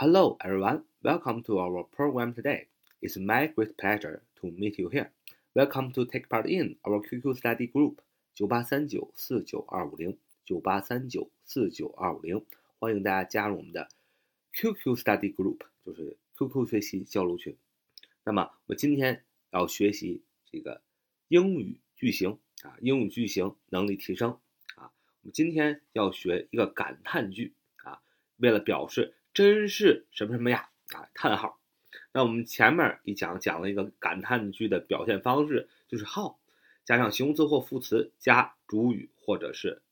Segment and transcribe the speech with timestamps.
[0.00, 0.84] Hello, everyone.
[1.02, 2.68] Welcome to our program today.
[3.02, 5.10] It's my great pleasure to meet you here.
[5.54, 7.96] Welcome to take part in our QQ study group
[8.34, 10.16] 九八三九四九二五零
[10.46, 12.42] 九八三九四九二五零，
[12.78, 13.90] 欢迎大家加入我们的
[14.54, 17.54] QQ study group，就是 QQ 学习交流群。
[18.24, 20.80] 那么我今天要学习这个
[21.28, 24.30] 英语句型啊，英语句型能力提升
[24.76, 24.88] 啊。
[25.20, 27.52] 我们今天要学一个感叹句
[27.84, 28.00] 啊，
[28.38, 31.58] 为了表示真是什么什么呀啊，叹号。
[32.12, 36.34] 那我们前面一讲讲了一个感叹句的表现方式，就是 how
[36.84, 39.82] 加上形容词或副词加主语，或者是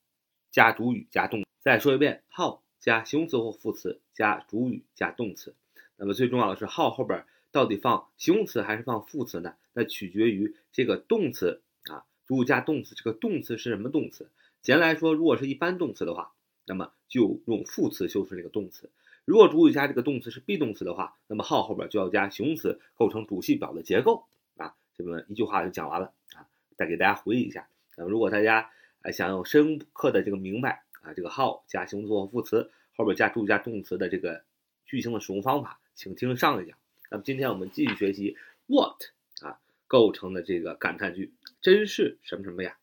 [0.51, 1.45] 加主语加动。
[1.61, 5.55] 再说一遍，how 加形容词或副词加主语加动词。
[5.95, 9.55] 那么最重要的是 how 后边到底放形容词还是放副词呢？
[9.71, 14.29] 那取决于这个动词啊，主语加动词，这个动词是什么动词？
[14.61, 16.33] 简单来说，如果是一般动词的话，
[16.65, 18.89] 那么就用副词修饰这个动词。
[19.29, 24.25] 如果主语加这个动词是 be 动词的话，那么 how 后边就要加形容词，构成主系表的结构
[24.57, 24.73] 啊。
[24.97, 26.49] 这么一句话就讲完了啊。
[26.75, 28.71] 再给大家回忆一下，那么如果大家
[29.13, 34.41] 想要深刻的这个明白啊，这个 how 加形容词或副词后边加主语加动词的这个
[34.87, 36.75] 句型的使用方法，请听上一讲。
[37.11, 38.97] 那么今天我们继续学习 what
[39.43, 42.79] 啊构成的这个感叹句，真是什么什么呀？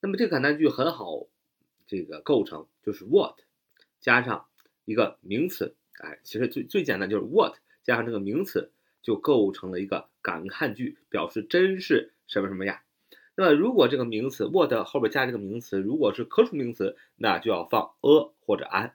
[0.00, 1.28] 那么这个感叹句很好，
[1.86, 3.36] 这个构成就是 what
[4.00, 4.46] 加上。
[4.88, 8.70] 一个名词，哎，其实最最简单就是 what 加上这个名词
[9.02, 12.82] 就构成了一个感叹句，表示真是什么什么呀。
[13.34, 18.92] 那么如果这个名词 what 后边加这个名词，如果是可数名词，那就要放 a 或者 an，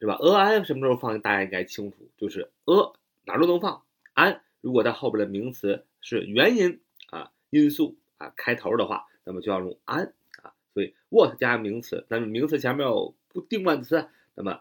[0.00, 1.20] 是吧？a an 什么时候放？
[1.20, 2.94] 大家应该清楚，就是 a
[3.26, 3.82] 哪都能放
[4.14, 10.54] ，an 如果它后边的名词是原因啊因素啊开头的话，那么就要用 an 啊。
[10.72, 13.14] 所以 what 加名词，那么名词前面有。
[13.34, 14.60] 不定冠词，那么，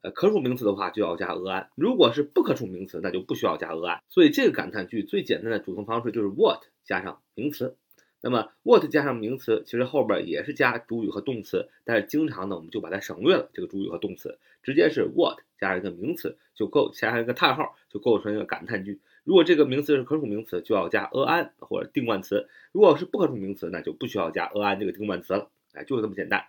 [0.00, 4.00] 呃，可数名词的话就要加 an；如果是不可数名词，那就不需要加 an。
[4.08, 7.76] 所以这个感叹句最简单的组成方式就是 what 加上名词。
[8.22, 18.98] 那么 what 加上名词，其实后边也是加主语和动词，但是经常呢我们就把它省略了，这个主语和动词直接是 what 加上一个名词就够，加上一个叹号就构成一个感叹句。
[19.24, 25.50] 如果这个名词是可数名词，就要加 an 或者定冠词；如果是不可数名词，那就不需要加 an 这个定冠词了。
[25.74, 26.44] 哎，就是这么简单。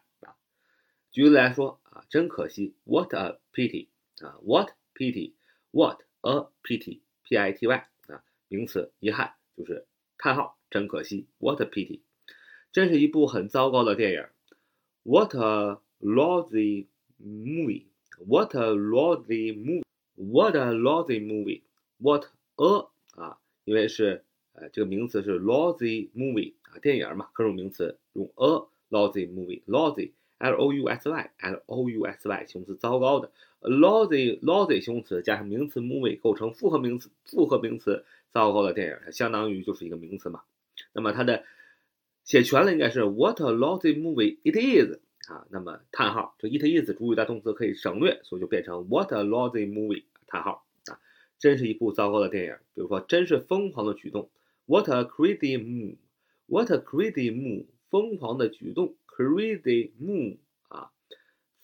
[1.11, 3.87] 举例来说啊，真可惜，what a pity
[4.19, 7.75] 啊，what pity，what a pity，p i t y
[8.07, 9.85] 啊，名词，遗憾，就是
[10.17, 12.01] 叹号，真可惜，what a pity，
[12.71, 14.25] 真是一部很糟糕的电影
[15.03, 16.87] ，what a lousy
[17.19, 22.25] movie，what a lousy movie，what a lousy movie，what
[22.57, 30.11] a 啊，因为是呃这个名词是 lousy movie 啊，电影嘛，可数名词用 a lousy movie，lousy。
[30.37, 33.31] L o u s y，l o u s y，形容词，糟糕的。
[33.61, 40.41] lousy，lousy，形容词加上名词 movie 构成复合名词，复合名词，糟糕的电影，它相当于就是一个名词嘛。
[40.93, 41.43] 那么它的
[42.23, 45.47] 写全了应该是 what a lousy movie it is 啊。
[45.49, 50.99] 那么叹号，这 it is 主语加动词可以省略，所以就变成 what a lousy movie 叹号啊，
[51.39, 52.55] 真是一部糟糕的电影。
[52.75, 54.29] 比如说，真是疯狂的举动
[54.67, 58.95] ，what a crazy move，what a crazy move，疯狂的举动。
[59.17, 60.91] Crazy move 啊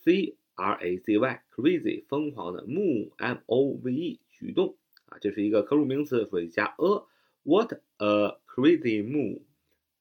[0.03, 4.75] ，C R A Z Y，crazy 疯狂的，move，M O V E 举动
[5.05, 7.05] 啊，这是一个可数名词，所以加 a。
[7.43, 9.41] What a crazy move，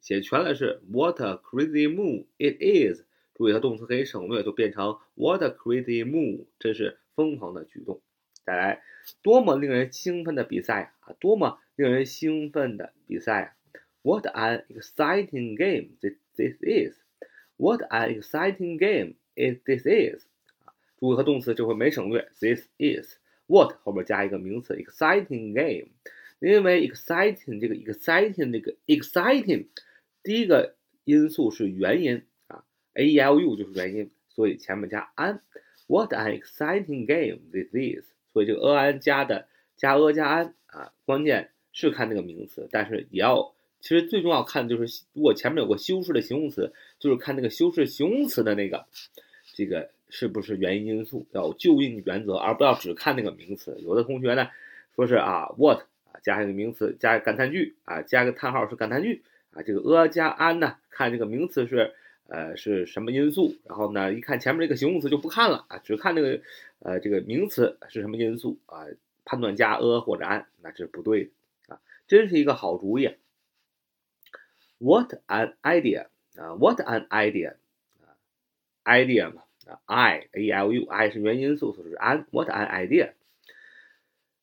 [0.00, 3.02] 写全了是 What a crazy move it is。
[3.34, 8.00] 注意它动词可以省略，就变成 What a crazy move，这是疯狂的举动。
[8.44, 8.82] 再来，
[9.20, 11.12] 多么令人兴奋的比赛啊！
[11.20, 13.56] 多么令人兴奋的比赛啊
[14.02, 16.96] ！What an exciting game this this is。
[17.56, 20.24] What an exciting game is this is
[20.64, 25.90] 啊，主语和动词这回没省略，this is what 后边加一个名词 exciting game，
[26.40, 29.66] 因为 exciting 这个 exciting 这个 exciting
[30.22, 30.74] 第一个
[31.04, 32.64] 因素是元音啊
[32.94, 35.40] ，a e l u 就是元音，所以前面加 an。
[35.86, 43.54] What an exciting game this is，所以这个 a n 加的加 a 加 an 啊，关键是看这个名词，但是也要。
[43.82, 48.86] 其实最重要看的就是，如果前面有个修饰的形容词，就是看那个修饰形容词的那个，
[49.54, 53.76] 这个是不是原因因素，要就应原则，而不要只看那个名词。
[53.80, 54.48] 有的同学呢，
[54.94, 55.80] 说是啊，what
[56.12, 59.20] 啊加一个名词，加感叹句啊，加个叹号是感叹句
[59.50, 61.92] 啊，这个 a 加 an 呢，看这个名词是
[62.28, 66.40] 呃是什么因素，然后呢一看前面这个形容词就不看了啊，只看这个
[66.78, 68.86] 呃这个名词是什么因素啊，
[69.24, 73.10] 判断加 a 或者 an 那这是不对的啊，真是一个好主意。
[74.81, 76.55] What an idea 啊！
[76.55, 77.55] What an idea
[78.01, 78.15] 啊！
[78.85, 79.43] idea 嘛
[79.85, 83.13] i a l u i 是元音素，所以是 an。What an idea！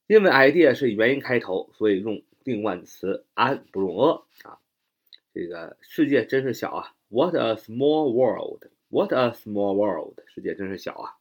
[0.06, 4.58] 因为 idea 是以元音开头，所以用定冠词 an 不用 a 啊。
[5.32, 6.94] 这个世界真是小啊！
[7.08, 10.22] What a small world！What a small world！
[10.26, 11.16] 世界真是小啊！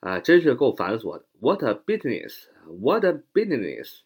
[0.00, 1.24] 啊，真是够繁琐的。
[1.40, 4.00] What a business！What a business！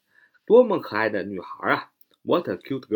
[0.44, 1.92] 多么可爱的女孩啊！
[2.22, 2.88] What a cute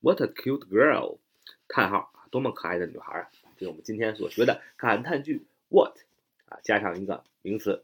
[0.00, 1.18] What a cute girl！
[1.66, 3.30] 叹号，多么可爱的女孩啊！
[3.56, 5.92] 这是我们今天所学的感叹句 what
[6.48, 7.82] 啊，加上一个名词，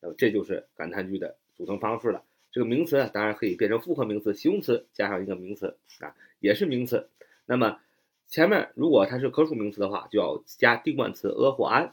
[0.00, 2.24] 那么这就是感叹句的组成方式了。
[2.50, 7.10] 这个名词啊当然可以变成复合名词，形容词加上一个名词啊，也是名词。
[7.44, 7.78] 那么
[8.26, 11.90] 前面如果它是可数名词的话，就要加定冠词 a 或 an。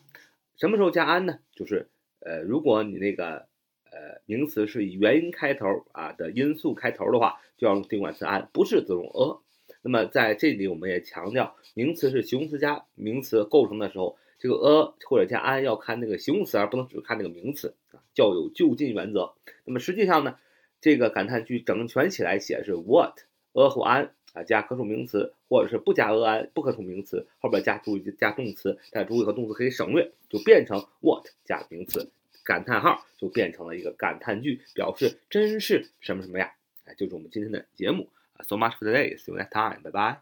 [0.55, 1.39] 什么时候加 an 呢？
[1.51, 1.89] 就是
[2.21, 3.47] 呃，如果你那个
[3.91, 9.41] 呃名词是以元音开头啊的因素开头的话，就要用定冠词 an，不是则用 a。
[9.87, 19.33] 那么在这里，我们也强调，名词是形容词加名词构成的时候，这个 a 或者加 an 要看那个形容词，而不能只看那个名词啊，较有就近原则。
[19.63, 20.37] 那么实际上呢，
[20.81, 23.17] 这个感叹句整全起来写是 what
[23.53, 32.11] a 和 an 啊加可数名词，或者是不加 a an 不可数名词后边加主语加动词，但主语和动词可以省略，就变成 what 加名词，
[32.43, 36.51] 感叹号就变成了一个感叹句，表示真是什么什么呀？
[36.83, 38.09] 哎，就是我们今天的节目。
[38.43, 39.15] So much for today.
[39.17, 39.81] See you next time.
[39.83, 40.17] Bye bye.